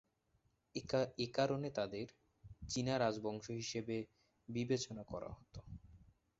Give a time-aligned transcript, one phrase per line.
[1.25, 2.07] একারণে তাদের
[2.69, 3.95] চীনা রাজবংশ হিসেবে
[4.49, 5.59] বিবেচনা করা হতো।